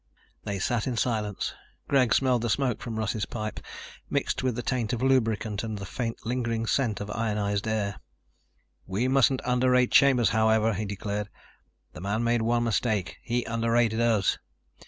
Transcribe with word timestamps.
They 0.45 0.57
sat 0.57 0.87
in 0.87 0.97
silence. 0.97 1.53
Greg 1.87 2.11
smelled 2.11 2.41
the 2.41 2.49
smoke 2.49 2.81
from 2.81 2.97
Russ's 2.97 3.27
pipe, 3.27 3.59
mixed 4.09 4.41
with 4.41 4.55
the 4.55 4.63
taint 4.63 4.93
of 4.93 5.03
lubricant 5.03 5.63
and 5.63 5.77
the 5.77 5.85
faint 5.85 6.25
lingering 6.25 6.65
scent 6.65 7.01
of 7.01 7.11
ionized 7.11 7.67
air. 7.67 7.99
"We 8.87 9.07
mustn't 9.07 9.43
underrate 9.45 9.91
Chambers, 9.91 10.29
however," 10.29 10.73
he 10.73 10.85
declared. 10.85 11.29
"The 11.93 12.01
man 12.01 12.23
made 12.23 12.41
one 12.41 12.63
mistake. 12.63 13.19
He 13.21 13.43
underrated 13.43 14.01
us. 14.01 14.39